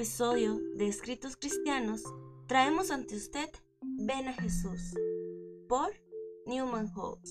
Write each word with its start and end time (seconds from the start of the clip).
episodio 0.00 0.58
de 0.76 0.88
Escritos 0.88 1.36
Cristianos, 1.36 2.02
traemos 2.46 2.90
ante 2.90 3.14
usted 3.16 3.50
Ven 3.82 4.28
a 4.28 4.32
Jesús 4.32 4.94
por 5.68 5.92
Newman 6.46 6.90
Holtz. 6.96 7.30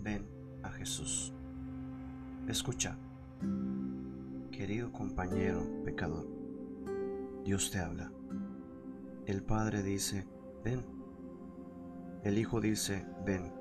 Ven 0.00 0.28
a 0.62 0.68
Jesús. 0.72 1.32
Escucha, 2.48 2.98
querido 4.50 4.92
compañero 4.92 5.66
pecador, 5.86 6.26
Dios 7.46 7.70
te 7.70 7.78
habla. 7.78 8.12
El 9.24 9.44
Padre 9.44 9.84
dice, 9.84 10.26
ven. 10.64 10.84
El 12.24 12.38
Hijo 12.38 12.60
dice, 12.60 13.06
ven. 13.24 13.52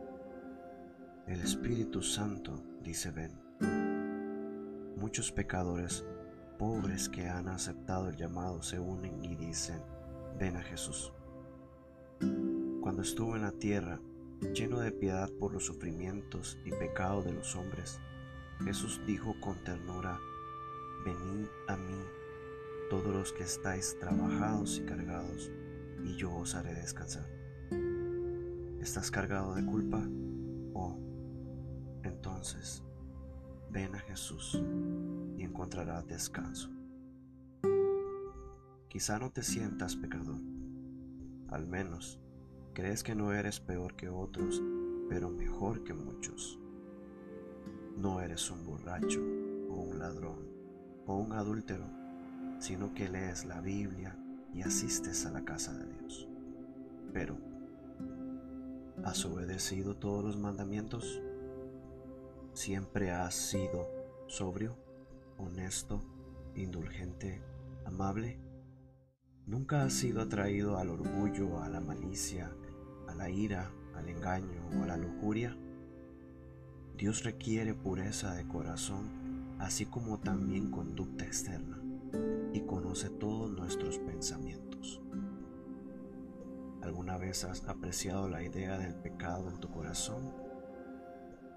El 1.28 1.40
Espíritu 1.40 2.02
Santo 2.02 2.64
dice, 2.82 3.12
ven. 3.12 3.40
Muchos 4.98 5.32
pecadores 5.32 6.04
pobres 6.58 7.10
que 7.10 7.28
han 7.28 7.48
aceptado 7.48 8.10
el 8.10 8.16
llamado 8.16 8.64
se 8.64 8.80
unen 8.80 9.24
y 9.24 9.36
dicen, 9.36 9.84
ven 10.40 10.58
a 10.58 10.64
Jesús. 10.64 11.14
Cuando 12.82 13.04
estuvo 13.04 13.36
en 13.36 13.44
la 13.44 13.52
tierra, 13.52 14.00
lleno 14.56 14.80
de 14.80 14.92
piedad 14.92 15.30
por 15.40 15.54
los 15.54 15.68
sufrimientos 15.68 16.58
y 16.66 16.72
pecado 16.72 17.22
de 17.22 17.34
los 17.34 17.56
hombres, 17.56 18.00
Jesús 18.64 19.00
dijo 19.06 19.36
con 19.40 19.64
ternura, 19.64 20.20
venid 21.06 21.48
a 21.68 21.78
mí 21.78 22.04
todos 22.92 23.16
los 23.16 23.32
que 23.32 23.44
estáis 23.44 23.98
trabajados 24.02 24.78
y 24.78 24.82
cargados, 24.82 25.50
y 26.04 26.18
yo 26.18 26.36
os 26.36 26.56
haré 26.56 26.74
descansar. 26.74 27.26
¿Estás 28.82 29.10
cargado 29.10 29.56
de 29.56 29.66
culpa? 29.66 30.06
Oh, 30.74 31.00
entonces 32.04 32.84
ven 33.70 33.96
a 33.96 34.00
Jesús 34.00 34.62
y 35.38 35.44
encontrarás 35.44 36.06
descanso. 36.06 36.70
Quizá 38.90 39.20
no 39.20 39.32
te 39.32 39.42
sientas 39.42 39.96
pecador, 39.96 40.42
al 41.48 41.68
menos 41.68 42.20
crees 42.74 43.04
que 43.04 43.16
no 43.16 43.32
eres 43.32 43.62
peor 43.62 43.96
que 43.96 44.10
otros, 44.10 44.62
pero 45.08 45.30
mejor 45.30 45.86
que 45.86 45.94
muchos. 45.94 46.60
No 47.96 48.20
eres 48.20 48.52
un 48.52 48.66
borracho 48.66 49.22
o 49.70 49.76
un 49.76 49.98
ladrón 49.98 50.46
o 51.06 51.16
un 51.16 51.32
adúltero 51.32 52.01
sino 52.62 52.94
que 52.94 53.10
lees 53.10 53.46
la 53.46 53.60
Biblia 53.60 54.16
y 54.54 54.62
asistes 54.62 55.26
a 55.26 55.32
la 55.32 55.44
casa 55.44 55.74
de 55.74 55.84
Dios. 55.84 56.28
Pero, 57.12 57.36
¿has 59.04 59.26
obedecido 59.26 59.98
todos 59.98 60.24
los 60.24 60.38
mandamientos? 60.38 61.22
¿Siempre 62.54 63.12
has 63.12 63.34
sido 63.34 63.90
sobrio, 64.28 64.78
honesto, 65.40 66.04
indulgente, 66.56 67.42
amable? 67.84 68.40
¿Nunca 69.48 69.84
has 69.84 69.94
sido 69.94 70.22
atraído 70.22 70.78
al 70.78 70.90
orgullo, 70.90 71.64
a 71.64 71.68
la 71.68 71.82
malicia, 71.82 72.52
a 73.08 73.16
la 73.16 73.32
ira, 73.32 73.72
al 73.96 74.08
engaño 74.08 74.70
o 74.80 74.84
a 74.84 74.88
la 74.88 74.98
lujuria? 74.98 75.58
Dios 76.96 77.24
requiere 77.24 77.74
pureza 77.74 78.36
de 78.36 78.48
corazón, 78.48 79.10
así 79.58 79.88
como 79.88 80.20
también 80.20 80.70
conducta 80.70 81.26
externa 81.26 81.82
y 82.54 82.62
conoce 82.62 83.10
todos 83.10 83.52
nuestros 83.52 84.00
pensamientos. 84.00 85.02
¿Alguna 86.82 87.18
vez 87.18 87.44
has 87.44 87.68
apreciado 87.68 88.28
la 88.28 88.44
idea 88.44 88.78
del 88.78 88.96
pecado 88.96 89.50
en 89.50 89.60
tu 89.60 89.70
corazón? 89.70 90.34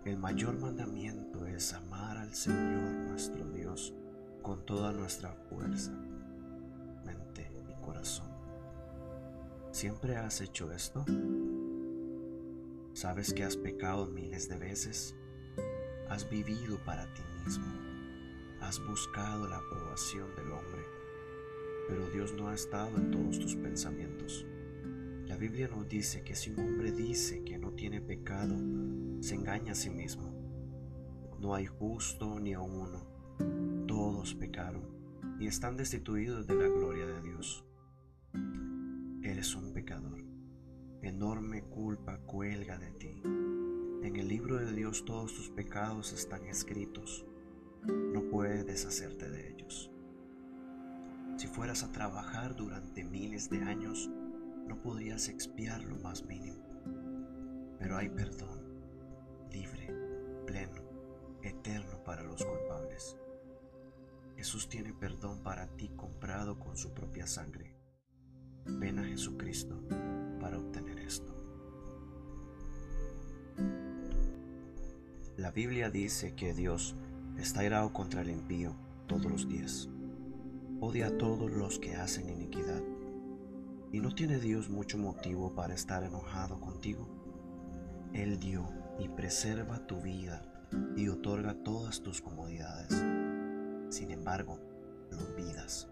El 0.05 0.19
mayor 0.19 0.59
mandamiento 0.59 1.47
es 1.47 1.73
amar 1.73 2.19
al 2.19 2.35
Señor 2.35 2.93
nuestro 3.09 3.51
Dios 3.51 3.95
con 4.43 4.67
toda 4.67 4.93
nuestra 4.93 5.33
fuerza, 5.49 5.93
mente 7.05 7.51
y 7.69 7.75
corazón. 7.83 8.29
¿Siempre 9.71 10.17
has 10.17 10.43
hecho 10.43 10.71
esto? 10.73 11.05
¿Sabes 12.93 13.33
que 13.33 13.45
has 13.45 13.57
pecado 13.57 14.07
miles 14.07 14.49
de 14.49 14.59
veces? 14.59 15.17
¿Has 16.11 16.29
vivido 16.29 16.79
para 16.85 17.13
ti 17.15 17.23
mismo? 17.45 17.84
Has 18.65 18.81
buscado 18.81 19.47
la 19.47 19.59
aprobación 19.59 20.35
del 20.37 20.51
hombre, 20.51 20.87
pero 21.87 22.09
Dios 22.09 22.33
no 22.33 22.49
ha 22.49 22.55
estado 22.55 22.97
en 22.97 23.11
todos 23.11 23.39
tus 23.39 23.57
pensamientos. 23.57 24.47
La 25.27 25.37
Biblia 25.37 25.69
nos 25.69 25.87
dice 25.87 26.25
que 26.25 26.35
si 26.35 26.51
un 26.51 26.61
hombre 26.61 26.91
dice 26.91 27.45
que 27.45 27.59
no 27.59 27.73
tiene 27.73 28.01
pecado, 28.01 28.57
se 29.21 29.35
engaña 29.35 29.73
a 29.73 29.75
sí 29.75 29.91
mismo. 29.91 30.33
No 31.39 31.55
hay 31.55 31.67
justo 31.67 32.41
ni 32.41 32.55
a 32.55 32.61
uno. 32.61 33.07
Todos 33.87 34.35
pecaron 34.35 34.89
y 35.39 35.47
están 35.47 35.77
destituidos 35.77 36.47
de 36.47 36.55
la 36.55 36.67
gloria 36.67 37.07
de 37.07 37.21
Dios. 37.21 37.67
Eres 39.23 39.55
un 39.55 39.75
pecador. 39.75 40.25
Enorme 41.03 41.65
culpa 41.65 42.17
cuelga 42.21 42.79
de 42.79 42.93
ti. 42.93 43.21
En 43.25 44.17
el 44.17 44.27
libro 44.27 44.57
de 44.57 44.73
Dios 44.73 45.05
todos 45.05 45.35
tus 45.35 45.51
pecados 45.51 46.15
están 46.15 46.47
escritos 46.47 47.27
no 47.87 48.23
puedes 48.31 48.67
deshacerte 48.67 49.29
de 49.31 49.51
ellos. 49.53 49.91
Si 51.37 51.47
fueras 51.47 51.83
a 51.83 51.93
trabajar 51.93 52.55
durante 52.55 53.05
miles 53.05 53.51
de 53.51 53.63
años, 53.63 54.11
no 54.67 54.81
podrías 54.81 55.29
expiar 55.29 55.83
lo 55.85 55.97
más 55.97 56.25
mínimo. 56.25 56.63
Pero 57.79 57.97
hay 57.97 58.09
perdón, 58.09 58.61
libre, 59.51 59.93
pleno, 60.47 60.83
eterno 61.43 62.03
para 62.05 62.23
los 62.23 62.45
culpables. 62.45 63.17
Jesús 64.37 64.69
tiene 64.69 64.93
perdón 64.93 65.43
para 65.43 65.67
ti 65.77 65.91
comprado 65.97 66.59
con 66.59 66.77
su 66.77 66.93
propia 66.93 67.27
sangre. 67.27 67.75
Ven 68.67 68.99
a 68.99 69.05
Jesucristo 69.05 69.83
para 70.41 70.59
obtener 70.59 70.99
esto. 70.99 71.35
La 75.37 75.51
Biblia 75.51 75.91
dice 75.91 76.35
que 76.35 76.55
Dios 76.55 76.97
está 77.39 77.65
irado 77.65 77.93
contra 77.93 78.23
el 78.23 78.31
impío 78.31 78.75
todos 79.07 79.31
los 79.31 79.49
días. 79.49 79.89
Odia 80.81 81.09
a 81.09 81.19
todos 81.19 81.51
los 81.51 81.79
que 81.79 81.97
hacen 81.97 82.29
iniquidad. 82.29 82.83
¿Y 83.93 84.01
no 84.01 84.15
tiene 84.15 84.39
Dios 84.39 84.69
mucho 84.71 84.99
motivo 84.99 85.55
para 85.55 85.75
estar 85.75 86.03
enojado 86.05 86.61
contigo? 86.61 87.09
Él 88.13 88.39
dio 88.39 88.69
y 88.99 89.09
preserva 89.09 89.87
tu 89.87 90.01
vida 90.01 90.43
y 90.97 91.09
otorga 91.09 91.55
todas 91.55 92.03
tus 92.03 92.21
comodidades. 92.21 92.91
Sin 93.89 94.11
embargo, 94.11 94.59
lo 95.11 95.19
olvidas. 95.19 95.89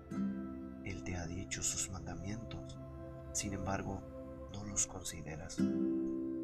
Él 0.85 1.03
te 1.05 1.17
ha 1.17 1.27
dicho 1.27 1.63
sus 1.63 1.91
mandamientos. 1.91 2.77
Sin 3.33 3.53
embargo, 3.53 4.03
no 4.53 4.65
los 4.65 4.87
consideras. 4.87 5.59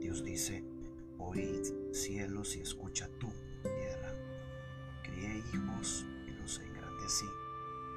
Dios 0.00 0.22
dice, 0.22 0.64
oíd 1.18 1.64
cielos 1.92 2.56
y 2.56 2.60
escucha 2.60 3.08
tú 3.18 3.28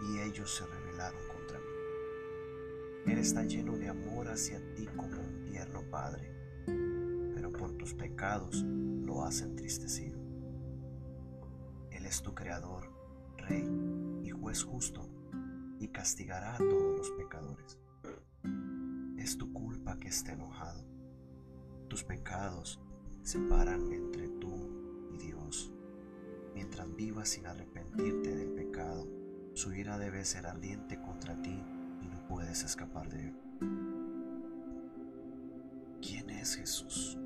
y 0.01 0.19
ellos 0.19 0.55
se 0.55 0.65
rebelaron 0.65 1.21
contra 1.27 1.59
mí. 1.59 1.65
Él 3.11 3.17
está 3.17 3.43
lleno 3.43 3.77
de 3.77 3.89
amor 3.89 4.27
hacia 4.29 4.59
ti 4.75 4.87
como 4.95 5.19
un 5.19 5.45
tierno 5.45 5.83
padre, 5.89 6.31
pero 7.33 7.51
por 7.51 7.73
tus 7.73 7.93
pecados 7.93 8.63
lo 8.63 9.23
has 9.23 9.41
entristecido. 9.41 10.19
Él 11.91 12.05
es 12.05 12.21
tu 12.21 12.33
creador, 12.33 12.91
rey 13.37 13.67
y 14.23 14.29
juez 14.29 14.63
justo, 14.63 15.09
y 15.79 15.87
castigará 15.87 16.55
a 16.55 16.57
todos 16.57 16.97
los 16.97 17.11
pecadores. 17.11 17.79
Es 19.17 19.37
tu 19.37 19.51
culpa 19.51 19.97
que 19.99 20.07
esté 20.09 20.33
enojado. 20.33 20.83
Tus 21.87 22.03
pecados 22.03 22.79
separan 23.23 23.91
entre 23.91 24.29
tú 24.29 25.09
y 25.13 25.17
Dios. 25.17 25.71
Mientras 26.53 26.95
vivas 26.95 27.29
sin 27.29 27.45
arrepentirte 27.45 28.35
del 28.35 28.51
pecado, 28.51 29.07
su 29.53 29.73
ira 29.73 29.97
debe 29.97 30.25
ser 30.25 30.47
ardiente 30.47 30.99
contra 31.01 31.41
ti 31.41 31.63
y 32.01 32.07
no 32.07 32.27
puedes 32.27 32.63
escapar 32.63 33.09
de 33.09 33.27
él. 33.27 33.35
¿Quién 36.01 36.29
es 36.29 36.55
Jesús? 36.55 37.17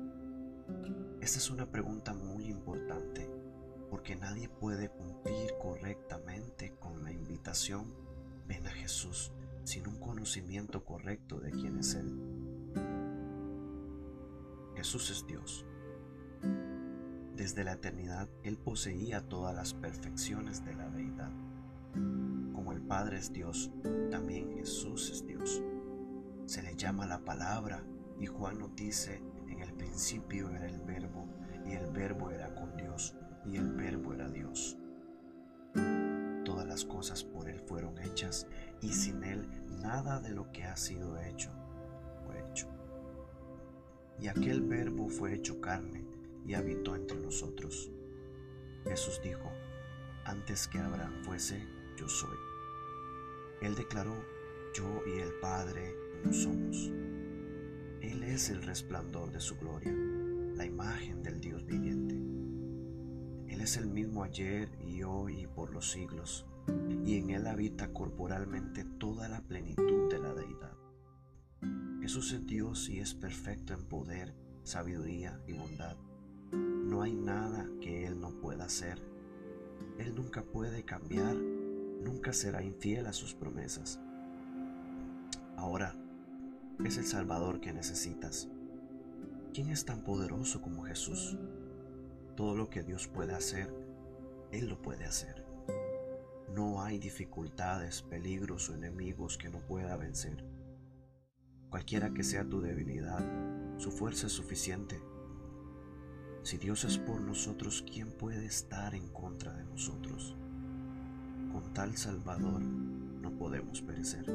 Esta 1.20 1.38
es 1.38 1.50
una 1.50 1.70
pregunta 1.70 2.14
muy 2.14 2.46
importante 2.46 3.30
porque 3.90 4.16
nadie 4.16 4.48
puede 4.48 4.88
cumplir 4.88 5.50
correctamente 5.60 6.74
con 6.78 7.02
la 7.04 7.12
invitación 7.12 7.94
ven 8.46 8.66
a 8.66 8.70
Jesús 8.70 9.32
sin 9.64 9.88
un 9.88 9.98
conocimiento 9.98 10.84
correcto 10.84 11.40
de 11.40 11.50
quién 11.50 11.78
es 11.78 11.94
Él. 11.94 12.16
Jesús 14.76 15.10
es 15.10 15.26
Dios 15.26 15.64
desde 17.36 17.64
la 17.64 17.74
eternidad 17.74 18.28
Él 18.42 18.56
poseía 18.56 19.20
todas 19.20 19.54
las 19.54 19.74
perfecciones 19.74 20.64
de 20.64 20.74
la 20.74 20.88
deidad. 20.88 21.30
Padre 22.88 23.18
es 23.18 23.32
Dios, 23.32 23.72
también 24.12 24.52
Jesús 24.52 25.10
es 25.10 25.26
Dios. 25.26 25.62
se 26.46 26.62
le 26.62 26.76
llama 26.76 27.04
la 27.04 27.24
palabra 27.24 27.82
y 28.20 28.26
Juan 28.26 28.60
nos 28.60 28.76
dice, 28.76 29.20
en 29.48 29.60
el 29.60 29.72
principio 29.72 30.48
era 30.50 30.68
el 30.68 30.80
verbo 30.82 31.26
y 31.64 31.72
el 31.72 31.90
verbo 31.90 32.30
era 32.30 32.54
con 32.54 32.76
Dios 32.76 33.16
y 33.44 33.56
el 33.56 33.72
verbo 33.72 34.14
era 34.14 34.28
Dios. 34.30 34.78
Todas 36.44 36.64
las 36.64 36.84
cosas 36.84 37.24
por 37.24 37.48
Él 37.48 37.60
fueron 37.66 37.98
hechas 37.98 38.46
y 38.80 38.92
sin 38.92 39.24
Él 39.24 39.48
nada 39.82 40.20
de 40.20 40.30
lo 40.30 40.52
que 40.52 40.62
ha 40.62 40.76
sido 40.76 41.20
hecho 41.20 41.50
fue 42.24 42.38
hecho. 42.48 42.68
Y 44.20 44.28
aquel 44.28 44.62
verbo 44.62 45.08
fue 45.08 45.34
hecho 45.34 45.60
carne 45.60 46.06
y 46.46 46.54
habitó 46.54 46.94
entre 46.94 47.18
nosotros. 47.18 47.90
Jesús 48.84 49.20
dijo, 49.24 49.50
antes 50.24 50.68
que 50.68 50.78
Abraham 50.78 51.24
fuese, 51.24 51.66
yo 51.96 52.08
soy. 52.08 52.55
Él 53.60 53.74
declaró, 53.74 54.14
yo 54.74 55.02
y 55.06 55.20
el 55.20 55.32
Padre 55.40 55.94
no 56.24 56.32
somos. 56.32 56.92
Él 58.00 58.22
es 58.22 58.50
el 58.50 58.62
resplandor 58.62 59.32
de 59.32 59.40
su 59.40 59.56
gloria, 59.56 59.92
la 60.54 60.64
imagen 60.64 61.22
del 61.22 61.40
Dios 61.40 61.64
viviente. 61.64 62.14
Él 63.52 63.60
es 63.60 63.76
el 63.76 63.86
mismo 63.86 64.22
ayer 64.22 64.68
y 64.80 65.02
hoy 65.02 65.42
y 65.42 65.46
por 65.46 65.72
los 65.72 65.90
siglos, 65.90 66.46
y 67.04 67.18
en 67.18 67.30
Él 67.30 67.46
habita 67.46 67.92
corporalmente 67.92 68.84
toda 68.84 69.28
la 69.28 69.40
plenitud 69.40 70.10
de 70.10 70.18
la 70.18 70.34
deidad. 70.34 70.76
Jesús 72.00 72.32
es 72.32 72.46
Dios 72.46 72.88
y 72.88 73.00
es 73.00 73.14
perfecto 73.14 73.72
en 73.72 73.84
poder, 73.86 74.34
sabiduría 74.62 75.40
y 75.46 75.54
bondad. 75.54 75.96
No 76.52 77.02
hay 77.02 77.14
nada 77.14 77.68
que 77.80 78.06
Él 78.06 78.20
no 78.20 78.38
pueda 78.40 78.66
hacer. 78.66 79.02
Él 79.98 80.14
nunca 80.14 80.42
puede 80.42 80.84
cambiar, 80.84 81.36
nunca 82.06 82.32
será 82.32 82.62
infiel 82.62 83.06
a 83.06 83.12
sus 83.12 83.34
promesas. 83.34 84.00
Ahora, 85.56 85.94
es 86.84 86.98
el 86.98 87.04
Salvador 87.04 87.60
que 87.60 87.72
necesitas. 87.72 88.48
¿Quién 89.52 89.70
es 89.70 89.84
tan 89.84 90.02
poderoso 90.02 90.62
como 90.62 90.84
Jesús? 90.84 91.36
Todo 92.36 92.54
lo 92.54 92.70
que 92.70 92.84
Dios 92.84 93.08
puede 93.08 93.34
hacer, 93.34 93.74
Él 94.52 94.68
lo 94.68 94.80
puede 94.80 95.04
hacer. 95.04 95.44
No 96.54 96.82
hay 96.82 96.98
dificultades, 96.98 98.02
peligros 98.02 98.70
o 98.70 98.74
enemigos 98.74 99.36
que 99.36 99.48
no 99.48 99.58
pueda 99.58 99.96
vencer. 99.96 100.44
Cualquiera 101.70 102.14
que 102.14 102.22
sea 102.22 102.48
tu 102.48 102.60
debilidad, 102.60 103.24
su 103.78 103.90
fuerza 103.90 104.28
es 104.28 104.32
suficiente. 104.32 105.02
Si 106.44 106.56
Dios 106.56 106.84
es 106.84 106.98
por 106.98 107.20
nosotros, 107.20 107.84
¿quién 107.92 108.12
puede 108.12 108.46
estar 108.46 108.94
en 108.94 109.08
contra 109.08 109.52
de 109.54 109.64
nosotros? 109.64 110.36
Con 111.56 111.72
tal 111.72 111.96
Salvador 111.96 112.60
no 112.60 113.30
podemos 113.38 113.80
perecer 113.80 114.26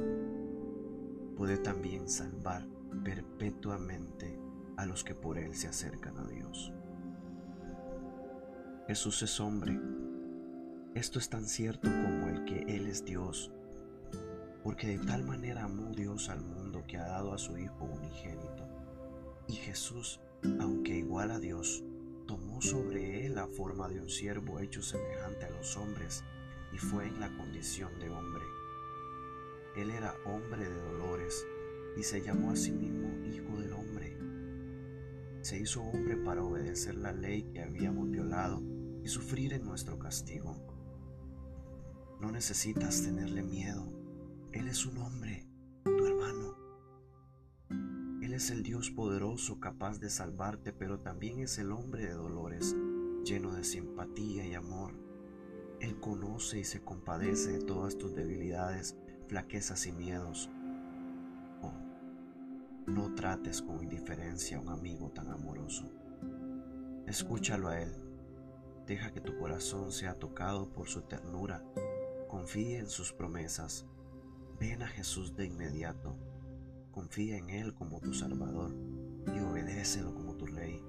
puede 1.38 1.60
también 1.60 2.10
salvar 2.10 2.66
perpetuamente 3.04 4.40
a 4.76 4.88
los 4.88 5.04
que 5.04 5.14
por 5.14 5.38
Él 5.38 5.54
se 5.54 5.68
acercan 5.68 6.18
a 6.18 6.24
Dios. 6.26 6.74
Jesús 8.88 9.22
es 9.22 9.40
hombre. 9.40 9.80
Esto 10.96 11.20
es 11.20 11.30
tan 11.30 11.46
cierto 11.46 11.92
como 11.92 12.28
el 12.28 12.44
que 12.46 12.62
Él 12.76 12.88
es 12.88 13.06
Dios, 13.06 13.52
porque 14.64 14.88
de 14.88 15.06
tal 15.06 15.24
manera 15.24 15.66
amó 15.66 15.94
Dios 15.94 16.28
al 16.28 16.42
mundo 16.42 16.86
que 16.88 16.98
ha 16.98 17.06
dado 17.06 17.34
a 17.34 17.38
su 17.38 17.56
Hijo 17.56 17.86
unigénito. 17.86 18.68
Y 19.48 19.54
Jesús, 19.54 20.20
aunque 20.60 20.98
igual 20.98 21.30
a 21.30 21.38
Dios, 21.38 21.84
tomó 22.26 22.64
sobre 22.64 23.28
Él 23.28 23.36
la 23.36 23.46
forma 23.46 23.88
de 23.90 24.02
un 24.02 24.10
siervo 24.10 24.58
hecho 24.60 24.82
semejante 24.82 25.46
a 25.46 25.52
los 25.52 25.78
hombres 25.78 26.24
y 26.74 26.78
fue 26.78 27.08
en 27.08 27.20
la 27.20 27.36
condición 27.36 27.98
de 28.00 28.10
hombre 28.10 28.44
él 29.76 29.90
era 29.90 30.14
hombre 30.26 30.68
de 30.68 30.82
dolores 30.82 31.48
y 31.96 32.04
se 32.04 32.22
llamó 32.22 32.52
a 32.52 32.56
sí 32.58 32.72
mismo 32.74 33.10
Hijo 33.26 33.58
del 33.58 33.72
Hombre. 33.72 34.18
Se 35.42 35.58
hizo 35.58 35.82
hombre 35.82 36.18
para 36.18 36.44
obedecer 36.44 36.96
la 36.96 37.14
ley 37.14 37.44
que 37.54 37.64
habíamos 37.64 38.10
violado 38.10 38.62
y 39.02 39.08
sufrir 39.08 39.54
en 39.54 39.64
nuestro 39.64 39.98
castigo. 39.98 40.58
No 42.20 42.32
necesitas 42.32 43.02
tenerle 43.02 43.44
miedo. 43.44 43.88
Él 44.52 44.68
es 44.68 44.86
un 44.86 44.98
hombre, 44.98 45.48
tu 45.86 46.06
hermano. 46.06 46.58
Él 48.22 48.34
es 48.34 48.52
el 48.52 48.62
Dios 48.62 48.92
poderoso 48.92 49.60
capaz 49.60 50.00
de 50.00 50.10
salvarte, 50.10 50.74
pero 50.74 51.00
también 51.00 51.40
es 51.40 51.58
el 51.58 51.72
hombre 51.72 52.06
de 52.06 52.14
dolores, 52.14 52.76
lleno 53.24 53.54
de 53.54 53.64
simpatía 53.64 54.46
y 54.46 54.54
amor. 54.54 55.11
Él 55.82 56.00
conoce 56.00 56.60
y 56.60 56.64
se 56.64 56.82
compadece 56.82 57.54
de 57.54 57.66
todas 57.66 57.98
tus 57.98 58.14
debilidades 58.14 58.96
flaquezas 59.28 59.88
y 59.88 59.92
miedos. 59.92 60.50
Oh, 61.64 61.74
no 62.86 63.16
trates 63.16 63.64
con 63.64 63.82
indiferencia 63.82 64.58
a 64.58 64.62
un 64.62 64.70
amigo 64.70 65.10
tan 65.10 65.30
amoroso. 65.32 65.92
Escúchalo 67.08 67.70
a 67.70 67.82
él. 67.82 67.92
Deja 68.86 69.12
que 69.12 69.22
tu 69.22 69.36
corazón 69.38 69.92
sea 69.92 70.20
tocado 70.20 70.72
por 70.72 70.88
su 70.88 71.02
ternura. 71.02 71.64
Confía 72.28 72.80
en 72.80 72.88
sus 72.88 73.12
promesas. 73.12 73.88
Ven 74.60 74.84
a 74.84 74.88
Jesús 74.88 75.36
de 75.36 75.48
inmediato. 75.48 76.16
Confía 76.92 77.38
en 77.38 77.50
Él 77.50 77.74
como 77.74 78.00
tu 78.02 78.14
Salvador 78.14 78.76
y 79.34 79.40
obedécelo 79.40 80.14
como 80.14 80.36
tu 80.36 80.46
Rey. 80.46 80.84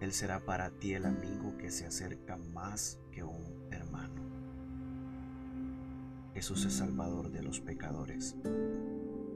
Él 0.00 0.12
será 0.12 0.44
para 0.44 0.70
ti 0.70 0.94
el 0.94 1.06
amigo 1.06 1.56
que 1.58 1.70
se 1.70 1.86
acerca 1.86 2.36
más 2.36 3.00
que 3.10 3.24
un. 3.24 3.59
Jesús 6.34 6.64
es 6.64 6.74
Salvador 6.74 7.30
de 7.30 7.42
los 7.42 7.60
pecadores. 7.60 8.36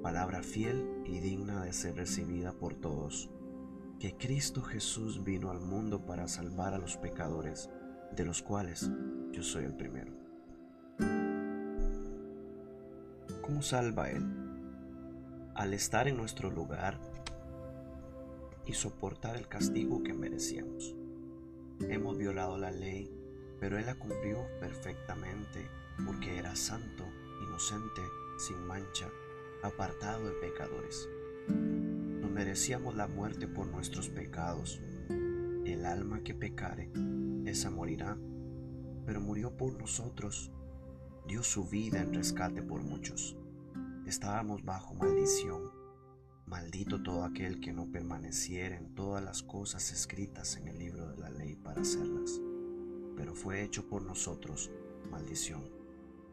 Palabra 0.00 0.42
fiel 0.44 1.02
y 1.04 1.18
digna 1.18 1.64
de 1.64 1.72
ser 1.72 1.96
recibida 1.96 2.52
por 2.52 2.74
todos. 2.74 3.30
Que 3.98 4.16
Cristo 4.16 4.62
Jesús 4.62 5.24
vino 5.24 5.50
al 5.50 5.60
mundo 5.60 6.06
para 6.06 6.28
salvar 6.28 6.72
a 6.72 6.78
los 6.78 6.96
pecadores, 6.96 7.68
de 8.14 8.24
los 8.24 8.42
cuales 8.42 8.90
yo 9.32 9.42
soy 9.42 9.64
el 9.64 9.74
primero. 9.74 10.12
¿Cómo 13.42 13.60
salva 13.60 14.10
Él? 14.10 14.24
Al 15.56 15.74
estar 15.74 16.06
en 16.06 16.16
nuestro 16.16 16.50
lugar 16.50 16.98
y 18.66 18.72
soportar 18.72 19.36
el 19.36 19.48
castigo 19.48 20.02
que 20.04 20.14
merecíamos. 20.14 20.94
Hemos 21.88 22.16
violado 22.18 22.56
la 22.56 22.70
ley, 22.70 23.10
pero 23.58 23.78
Él 23.78 23.86
la 23.86 23.96
cumplió 23.96 24.46
perfectamente 24.60 25.68
porque 26.04 26.38
era 26.38 26.56
santo, 26.56 27.04
inocente, 27.42 28.02
sin 28.36 28.66
mancha, 28.66 29.08
apartado 29.62 30.26
de 30.26 30.32
pecadores. 30.32 31.08
No 31.48 32.28
merecíamos 32.28 32.94
la 32.96 33.06
muerte 33.06 33.46
por 33.46 33.66
nuestros 33.66 34.08
pecados. 34.08 34.80
El 35.64 35.86
alma 35.86 36.22
que 36.22 36.34
pecare, 36.34 36.90
esa 37.46 37.70
morirá, 37.70 38.18
pero 39.06 39.20
murió 39.20 39.56
por 39.56 39.78
nosotros. 39.78 40.52
Dio 41.26 41.42
su 41.42 41.68
vida 41.68 42.00
en 42.00 42.12
rescate 42.12 42.62
por 42.62 42.82
muchos. 42.82 43.36
Estábamos 44.06 44.64
bajo 44.64 44.94
maldición. 44.94 45.72
Maldito 46.46 47.02
todo 47.02 47.24
aquel 47.24 47.60
que 47.60 47.72
no 47.72 47.90
permaneciera 47.90 48.76
en 48.76 48.94
todas 48.94 49.24
las 49.24 49.42
cosas 49.42 49.90
escritas 49.92 50.56
en 50.58 50.68
el 50.68 50.78
libro 50.78 51.08
de 51.08 51.16
la 51.16 51.30
ley 51.30 51.56
para 51.56 51.80
hacerlas. 51.80 52.42
Pero 53.16 53.34
fue 53.34 53.62
hecho 53.62 53.88
por 53.88 54.02
nosotros 54.02 54.70
maldición 55.10 55.73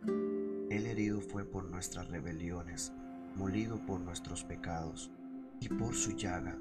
el 0.07 0.85
herido 0.87 1.21
fue 1.21 1.45
por 1.45 1.65
nuestras 1.65 2.07
rebeliones, 2.07 2.91
molido 3.35 3.77
por 3.85 3.99
nuestros 3.99 4.43
pecados, 4.43 5.11
y 5.59 5.69
por 5.69 5.93
su 5.93 6.11
llaga 6.15 6.57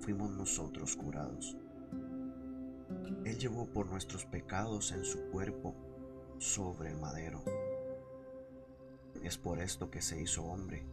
fuimos 0.00 0.30
nosotros 0.30 0.96
curados. 0.96 1.56
Él 3.24 3.38
llevó 3.38 3.66
por 3.66 3.90
nuestros 3.90 4.24
pecados 4.24 4.92
en 4.92 5.04
su 5.04 5.28
cuerpo 5.30 5.74
sobre 6.38 6.90
el 6.90 6.98
madero. 6.98 7.44
Es 9.22 9.36
por 9.36 9.60
esto 9.60 9.90
que 9.90 10.00
se 10.00 10.20
hizo 10.20 10.44
hombre, 10.44 10.86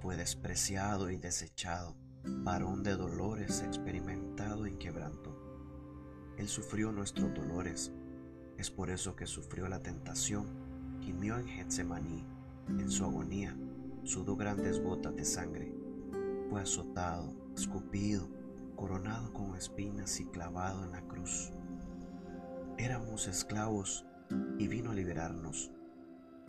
fue 0.00 0.16
despreciado 0.16 1.10
y 1.10 1.16
desechado, 1.16 1.96
varón 2.24 2.82
de 2.82 2.96
dolores, 2.96 3.62
experimentado 3.62 4.66
en 4.66 4.76
quebranto. 4.76 5.36
Él 6.36 6.48
sufrió 6.48 6.92
nuestros 6.92 7.32
dolores, 7.32 7.92
es 8.58 8.70
por 8.70 8.90
eso 8.90 9.16
que 9.16 9.26
sufrió 9.26 9.68
la 9.68 9.80
tentación 9.80 10.59
gimió 11.00 11.38
en 11.38 11.46
Getsemaní, 11.46 12.24
en 12.68 12.90
su 12.90 13.04
agonía, 13.04 13.56
sudó 14.04 14.36
grandes 14.36 14.82
gotas 14.82 15.14
de 15.16 15.24
sangre, 15.24 15.74
fue 16.48 16.60
azotado, 16.60 17.32
escupido, 17.54 18.28
coronado 18.76 19.32
con 19.32 19.54
espinas 19.56 20.20
y 20.20 20.26
clavado 20.26 20.84
en 20.84 20.92
la 20.92 21.02
cruz. 21.02 21.50
Éramos 22.78 23.28
esclavos 23.28 24.06
y 24.58 24.68
vino 24.68 24.90
a 24.90 24.94
liberarnos. 24.94 25.70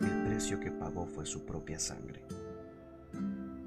El 0.00 0.24
precio 0.24 0.58
que 0.58 0.72
pagó 0.72 1.06
fue 1.06 1.26
su 1.26 1.44
propia 1.44 1.78
sangre. 1.78 2.24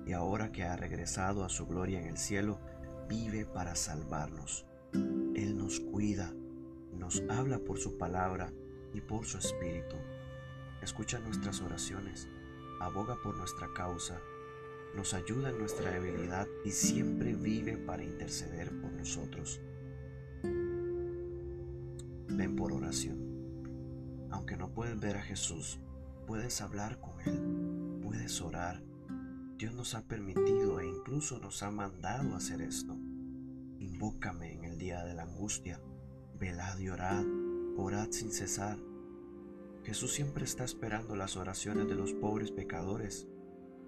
Y 0.06 0.14
ahora 0.14 0.52
que 0.52 0.64
ha 0.64 0.76
regresado 0.76 1.44
a 1.44 1.50
su 1.50 1.68
gloria 1.68 2.02
en 2.02 2.08
el 2.08 2.18
cielo, 2.18 2.60
vive 3.08 3.46
para 3.46 3.76
salvarnos. 3.76 4.66
Él 4.94 5.58
nos 5.58 5.80
cuida, 5.80 6.34
nos 6.94 7.24
habla 7.30 7.60
por 7.60 7.78
su 7.78 7.98
palabra 7.98 8.52
y 8.94 9.02
por 9.02 9.26
su 9.26 9.38
espíritu 9.38 9.96
escucha 10.86 11.20
nuestras 11.20 11.62
oraciones, 11.62 12.30
aboga 12.80 13.18
por 13.22 13.38
nuestra 13.38 13.74
causa 13.74 14.22
nos 14.96 15.14
ayuda 15.14 15.50
en 15.50 15.60
nuestra 15.60 15.92
debilidad 15.92 16.48
y 16.64 16.72
siempre 16.72 17.36
vive 17.36 17.78
para 17.78 18.04
interceder 18.04 18.70
por 18.80 18.94
nosotros. 18.94 19.60
Ven 22.30 22.56
por 22.56 22.72
oración. 22.72 24.28
Aunque 24.32 24.56
no 24.56 24.74
puedes 24.74 24.98
ver 25.00 25.18
a 25.18 25.22
Jesús, 25.22 25.80
puedes 26.26 26.62
hablar 26.62 27.00
con 27.02 27.20
Él, 27.22 28.00
puedes 28.02 28.42
orar. 28.42 28.82
Dios 29.58 29.74
nos 29.74 29.96
ha 29.96 30.08
permitido 30.08 30.80
e 30.80 30.88
incluso 30.88 31.40
nos 31.40 31.62
ha 31.62 31.72
mandado 31.72 32.34
hacer 32.36 32.62
esto. 32.62 32.94
Invócame 33.80 34.54
en 34.54 34.64
el 34.64 34.78
día 34.78 35.04
de 35.04 35.14
la 35.14 35.24
angustia. 35.24 35.82
Velad 36.40 36.80
y 36.80 36.90
orad, 36.90 37.26
orad 37.78 38.12
sin 38.12 38.32
cesar. 38.32 38.78
Jesús 39.86 40.14
siempre 40.14 40.44
está 40.44 40.64
esperando 40.64 41.16
las 41.16 41.38
oraciones 41.38 41.88
de 41.88 41.94
los 41.94 42.12
pobres 42.14 42.52
pecadores. 42.52 43.28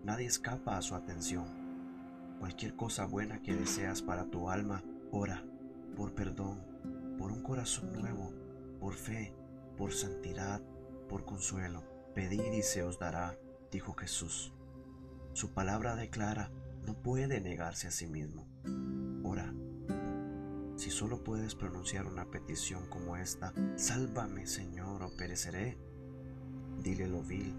Nadie 0.03 0.27
escapa 0.27 0.77
a 0.77 0.81
su 0.83 0.93
atención. 0.93 2.37
Cualquier 2.39 2.75
cosa 2.75 3.05
buena 3.05 3.41
que 3.41 3.55
deseas 3.55 4.03
para 4.03 4.25
tu 4.25 4.49
alma, 4.49 4.83
ora 5.11 5.43
por 5.95 6.13
perdón, 6.13 6.63
por 7.17 7.31
un 7.31 7.41
corazón 7.41 7.91
nuevo, 7.91 8.31
por 8.79 8.93
fe, 8.93 9.33
por 9.75 9.91
santidad, 9.91 10.61
por 11.09 11.25
consuelo. 11.25 11.83
Pedid 12.13 12.53
y 12.53 12.61
se 12.61 12.83
os 12.83 12.99
dará, 12.99 13.35
dijo 13.71 13.95
Jesús. 13.95 14.53
Su 15.33 15.55
palabra 15.55 15.95
declara, 15.95 16.51
no 16.85 16.93
puede 16.93 17.41
negarse 17.41 17.87
a 17.87 17.91
sí 17.91 18.05
mismo. 18.05 18.47
Solo 20.97 21.23
puedes 21.23 21.53
pronunciar 21.53 22.07
una 22.07 22.25
petición 22.25 22.87
como 22.87 23.17
esta, 23.17 23.53
sálvame 23.75 24.47
Señor 24.47 25.03
o 25.03 25.15
pereceré, 25.15 25.77
dile 26.81 27.07
lo 27.07 27.21
vil 27.21 27.53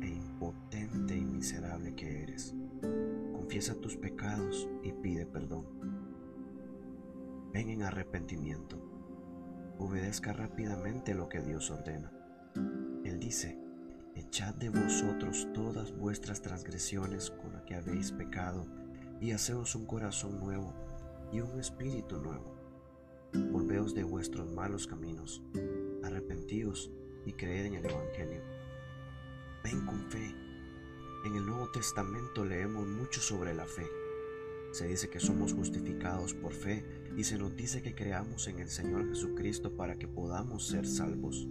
e 0.00 0.08
impotente 0.08 1.16
y 1.16 1.24
miserable 1.24 1.94
que 1.94 2.24
eres. 2.24 2.52
Confiesa 3.32 3.76
tus 3.76 3.96
pecados 3.96 4.68
y 4.82 4.90
pide 4.94 5.26
perdón. 5.26 5.64
Ven 7.52 7.70
en 7.70 7.84
arrepentimiento. 7.84 8.82
Obedezca 9.78 10.32
rápidamente 10.32 11.14
lo 11.14 11.28
que 11.28 11.40
Dios 11.40 11.70
ordena. 11.70 12.10
Él 13.04 13.20
dice, 13.20 13.60
echad 14.16 14.56
de 14.56 14.70
vosotros 14.70 15.46
todas 15.54 15.96
vuestras 15.96 16.42
transgresiones 16.42 17.30
con 17.30 17.52
las 17.52 17.62
que 17.62 17.76
habéis 17.76 18.10
pecado 18.10 18.66
y 19.20 19.30
haceos 19.30 19.76
un 19.76 19.86
corazón 19.86 20.40
nuevo 20.40 20.74
y 21.32 21.38
un 21.38 21.60
espíritu 21.60 22.20
nuevo. 22.20 22.61
Volveos 23.32 23.94
de 23.94 24.04
vuestros 24.04 24.52
malos 24.52 24.86
caminos, 24.86 25.42
arrepentíos 26.02 26.90
y 27.24 27.32
creed 27.32 27.64
en 27.64 27.74
el 27.76 27.86
Evangelio. 27.86 28.42
Ven 29.64 29.86
con 29.86 30.10
fe. 30.10 30.34
En 31.24 31.36
el 31.36 31.46
Nuevo 31.46 31.70
Testamento 31.70 32.44
leemos 32.44 32.86
mucho 32.86 33.22
sobre 33.22 33.54
la 33.54 33.64
fe. 33.64 33.86
Se 34.72 34.86
dice 34.86 35.08
que 35.08 35.18
somos 35.18 35.54
justificados 35.54 36.34
por 36.34 36.52
fe 36.52 36.84
y 37.16 37.24
se 37.24 37.38
nos 37.38 37.56
dice 37.56 37.80
que 37.80 37.94
creamos 37.94 38.48
en 38.48 38.58
el 38.58 38.68
Señor 38.68 39.08
Jesucristo 39.08 39.74
para 39.76 39.96
que 39.96 40.08
podamos 40.08 40.66
ser 40.66 40.86
salvos. 40.86 41.48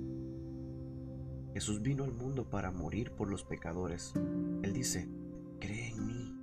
Jesús 1.56 1.82
vino 1.82 2.04
al 2.04 2.14
mundo 2.14 2.48
para 2.48 2.70
morir 2.70 3.12
por 3.12 3.28
los 3.28 3.44
pecadores. 3.44 4.14
Él 4.62 4.72
dice, 4.72 5.10
cree 5.60 5.90
en 5.90 6.06
mí. 6.06 6.38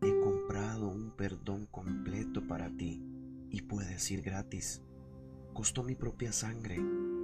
He 0.00 0.20
comprado 0.20 0.88
un 0.88 1.12
perdón 1.12 1.66
completo 1.66 2.44
para 2.48 2.70
ti 2.76 2.97
y 3.98 4.00
puedes 4.00 4.10
ir 4.12 4.22
gratis. 4.22 4.82
Costó 5.54 5.82
mi 5.82 5.96
propia 5.96 6.32
sangre 6.32 6.78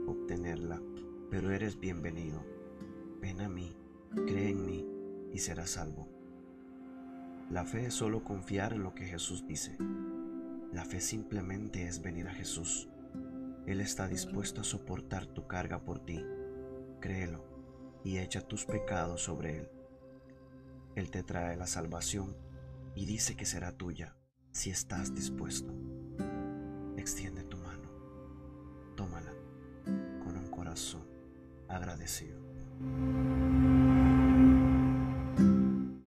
obtenerla, 0.09 0.83
pero 1.31 1.53
eres 1.53 1.79
bienvenido. 1.79 2.45
Ven 3.21 3.41
a 3.41 3.49
mí, 3.49 3.77
cree 4.27 4.51
en 4.51 4.67
mí 4.67 4.85
y 5.33 5.39
serás 5.39 5.71
salvo. 5.71 6.09
La 7.49 7.65
fe 7.65 7.87
es 7.87 7.95
solo 7.95 8.25
confiar 8.25 8.73
en 8.73 8.83
lo 8.83 8.93
que 8.93 9.05
Jesús 9.05 9.47
dice. 9.47 9.77
La 10.73 10.85
fe 10.85 11.01
simplemente 11.01 11.87
es 11.87 12.03
venir 12.03 12.27
a 12.27 12.35
Jesús. 12.35 12.89
Él 13.67 13.81
está 13.81 14.09
dispuesto 14.09 14.63
a 14.63 14.65
soportar 14.65 15.27
tu 15.27 15.47
carga 15.47 15.85
por 15.85 16.05
ti. 16.05 16.25
Créelo 17.01 17.45
y 18.03 18.19
echa 18.19 18.41
tus 18.41 18.65
pecados 18.65 19.23
sobre 19.23 19.59
Él. 19.59 19.69
Él 20.97 21.13
te 21.13 21.23
trae 21.23 21.57
la 21.57 21.69
salvación 21.69 22.37
y 22.97 23.07
dice 23.07 23.37
que 23.37 23.47
será 23.47 23.71
tuya 23.71 24.17
si 24.51 24.71
estás 24.71 25.15
dispuesto. 25.15 25.73
Extiende 27.05 27.43
tu 27.43 27.59
mano, 27.59 27.87
tómala 28.97 29.31
con 30.25 30.39
un 30.39 30.49
corazón 30.51 31.03
agradecido. 31.69 32.41